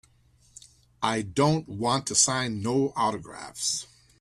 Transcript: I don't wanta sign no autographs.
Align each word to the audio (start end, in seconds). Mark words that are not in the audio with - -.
I 1.03 1.21
don't 1.21 1.69
wanta 1.69 2.15
sign 2.15 2.63
no 2.63 2.91
autographs. 2.95 3.85